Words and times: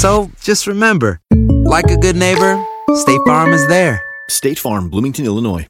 So 0.00 0.30
just 0.42 0.66
remember, 0.66 1.20
like 1.66 1.90
a 1.90 1.96
good 1.98 2.16
neighbor, 2.16 2.58
State 2.94 3.20
Farm 3.26 3.52
is 3.52 3.66
there. 3.68 4.00
State 4.30 4.58
Farm, 4.58 4.88
Bloomington, 4.88 5.26
Illinois. 5.26 5.66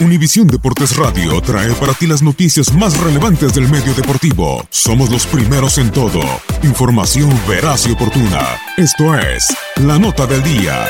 Univisión 0.00 0.48
Deportes 0.48 0.96
Radio 0.96 1.40
trae 1.40 1.72
para 1.74 1.94
ti 1.94 2.08
las 2.08 2.22
noticias 2.22 2.74
más 2.74 3.00
relevantes 3.00 3.54
del 3.54 3.68
medio 3.68 3.94
deportivo. 3.94 4.64
Somos 4.68 5.10
los 5.10 5.26
primeros 5.26 5.78
en 5.78 5.92
todo. 5.92 6.22
Información 6.64 7.30
veraz 7.48 7.86
y 7.86 7.92
oportuna. 7.92 8.40
Esto 8.76 9.14
es 9.14 9.46
La 9.76 9.96
Nota 9.96 10.26
del 10.26 10.42
Día. 10.42 10.86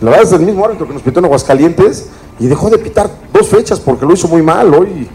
La 0.00 0.10
verdad 0.10 0.22
es 0.24 0.32
el 0.32 0.40
mismo 0.40 0.64
árbitro 0.64 0.88
que 0.88 0.94
nos 0.94 1.02
pitó 1.02 1.20
en 1.20 1.26
Aguascalientes 1.26 2.10
y 2.40 2.48
dejó 2.48 2.68
de 2.68 2.78
pitar 2.78 3.08
dos 3.32 3.46
fechas 3.46 3.78
porque 3.78 4.04
lo 4.04 4.12
hizo 4.12 4.26
muy 4.26 4.42
mal 4.42 4.74
hoy. 4.74 5.08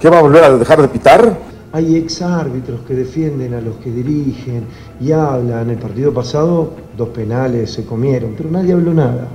¿Qué 0.00 0.10
va 0.10 0.18
a 0.18 0.22
volver 0.22 0.42
a 0.42 0.58
dejar 0.58 0.82
de 0.82 0.88
pitar? 0.88 1.53
Hay 1.74 1.96
exárbitros 1.96 2.82
que 2.82 2.94
defienden 2.94 3.52
a 3.52 3.60
los 3.60 3.74
que 3.78 3.90
dirigen 3.90 4.64
y 5.00 5.10
hablan. 5.10 5.70
El 5.70 5.78
partido 5.78 6.14
pasado, 6.14 6.70
dos 6.96 7.08
penales 7.08 7.72
se 7.72 7.84
comieron, 7.84 8.36
pero 8.36 8.48
nadie 8.48 8.74
habló 8.74 8.94
nada. 8.94 9.26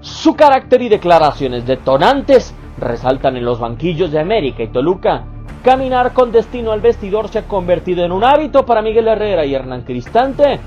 Su 0.00 0.36
carácter 0.36 0.82
y 0.82 0.88
declaraciones 0.88 1.66
detonantes 1.66 2.54
resaltan 2.78 3.36
en 3.36 3.44
los 3.44 3.58
banquillos 3.58 4.12
de 4.12 4.20
América 4.20 4.62
y 4.62 4.68
Toluca. 4.68 5.24
Caminar 5.64 6.12
con 6.12 6.30
destino 6.30 6.70
al 6.70 6.80
vestidor 6.80 7.28
se 7.28 7.40
ha 7.40 7.48
convertido 7.48 8.04
en 8.04 8.12
un 8.12 8.22
hábito 8.22 8.64
para 8.64 8.80
Miguel 8.80 9.08
Herrera 9.08 9.44
y 9.44 9.56
Hernán 9.56 9.82
Cristante 9.82 10.60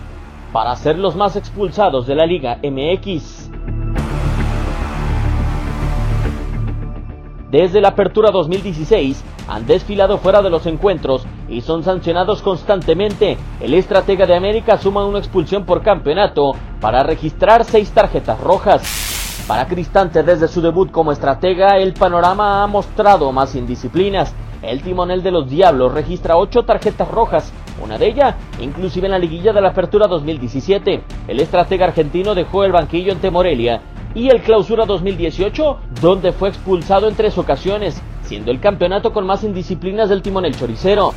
para 0.51 0.75
ser 0.75 0.99
los 0.99 1.15
más 1.15 1.37
expulsados 1.37 2.05
de 2.05 2.15
la 2.15 2.25
Liga 2.25 2.59
MX. 2.61 3.46
Desde 7.51 7.79
la 7.79 7.89
apertura 7.89 8.29
2016 8.31 9.23
han 9.47 9.65
desfilado 9.65 10.17
fuera 10.17 10.41
de 10.41 10.49
los 10.49 10.65
encuentros 10.65 11.25
y 11.47 11.61
son 11.61 11.81
sancionados 11.81 12.41
constantemente. 12.41 13.37
El 13.61 13.73
estratega 13.73 14.25
de 14.25 14.35
América 14.35 14.77
suma 14.77 15.05
una 15.05 15.19
expulsión 15.19 15.63
por 15.63 15.81
campeonato 15.81 16.51
para 16.81 17.03
registrar 17.03 17.63
seis 17.63 17.91
tarjetas 17.91 18.37
rojas. 18.41 19.45
Para 19.47 19.65
Cristante 19.65 20.23
desde 20.23 20.49
su 20.49 20.59
debut 20.59 20.91
como 20.91 21.13
estratega 21.13 21.77
el 21.77 21.93
panorama 21.93 22.63
ha 22.63 22.67
mostrado 22.67 23.31
más 23.31 23.55
indisciplinas. 23.55 24.35
El 24.61 24.81
timonel 24.81 25.23
de 25.23 25.31
los 25.31 25.49
Diablos 25.49 25.93
registra 25.93 26.35
ocho 26.35 26.63
tarjetas 26.63 27.09
rojas, 27.09 27.53
una 27.81 27.97
de 27.97 28.07
ellas 28.07 28.35
inclusive 28.59 29.05
en 29.07 29.11
la 29.11 29.19
liguilla 29.19 29.53
de 29.53 29.61
la 29.61 29.69
apertura 29.69 30.07
2017. 30.07 31.01
El 31.29 31.39
estratega 31.39 31.85
argentino 31.85 32.35
dejó 32.35 32.65
el 32.65 32.73
banquillo 32.73 33.13
ante 33.13 33.31
Morelia 33.31 33.81
y 34.17 34.31
el 34.31 34.41
clausura 34.41 34.87
2018, 34.87 35.77
donde 36.01 36.31
fue 36.31 36.49
expulsado 36.49 37.07
en 37.07 37.15
tres 37.15 37.37
ocasiones, 37.37 38.01
siendo 38.23 38.49
el 38.49 38.59
campeonato 38.59 39.13
con 39.13 39.27
más 39.27 39.43
indisciplinas 39.43 40.09
del 40.09 40.23
timonel 40.23 40.57
choricero. 40.57 41.13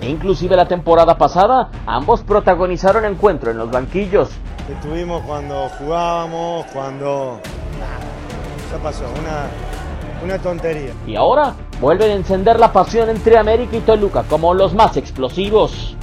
E 0.00 0.10
inclusive 0.10 0.56
la 0.56 0.66
temporada 0.66 1.16
pasada, 1.16 1.70
ambos 1.86 2.22
protagonizaron 2.22 3.04
encuentro 3.04 3.52
en 3.52 3.58
los 3.58 3.70
banquillos. 3.70 4.30
Estuvimos 4.68 5.22
cuando 5.22 5.68
jugábamos, 5.78 6.66
cuando... 6.72 7.38
Ya 8.72 8.82
pasó, 8.82 9.04
una, 9.20 9.46
una 10.24 10.38
tontería. 10.42 10.90
Y 11.06 11.14
ahora 11.14 11.54
vuelven 11.80 12.10
a 12.10 12.14
encender 12.14 12.58
la 12.58 12.72
pasión 12.72 13.08
entre 13.08 13.38
América 13.38 13.76
y 13.76 13.80
Toluca 13.80 14.24
como 14.24 14.52
los 14.52 14.74
más 14.74 14.96
explosivos. 14.96 15.93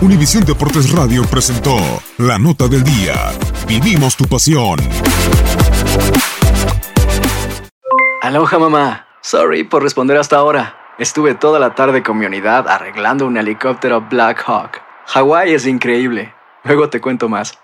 Univisión 0.00 0.44
Deportes 0.44 0.92
Radio 0.92 1.24
presentó 1.24 1.76
La 2.18 2.38
Nota 2.38 2.68
del 2.68 2.84
Día. 2.84 3.32
Vivimos 3.66 4.16
tu 4.16 4.26
pasión. 4.26 4.78
Aloha 8.22 8.58
mamá. 8.60 9.06
Sorry 9.22 9.64
por 9.64 9.82
responder 9.82 10.16
hasta 10.16 10.36
ahora. 10.36 10.76
Estuve 11.00 11.34
toda 11.34 11.58
la 11.58 11.74
tarde 11.74 12.04
con 12.04 12.16
mi 12.16 12.26
unidad 12.26 12.68
arreglando 12.68 13.26
un 13.26 13.36
helicóptero 13.36 14.06
Black 14.08 14.44
Hawk. 14.46 14.80
Hawái 15.06 15.54
es 15.54 15.66
increíble. 15.66 16.32
Luego 16.62 16.90
te 16.90 17.00
cuento 17.00 17.28
más. 17.28 17.58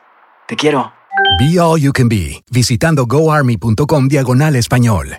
Te 0.48 0.56
quiero. 0.56 0.92
Be 1.38 1.60
All 1.60 1.80
You 1.80 1.92
Can 1.92 2.08
Be, 2.08 2.42
visitando 2.50 3.06
goarmy.com 3.06 4.08
diagonal 4.08 4.56
español. 4.56 5.18